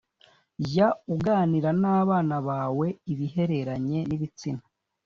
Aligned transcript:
Jya 0.67 0.87
uganira 1.13 1.69
n 1.81 1.83
abana 1.99 2.35
bawe 2.47 2.87
ibihereranye 3.11 3.99
n 4.09 4.11
ibitsina 4.17 4.63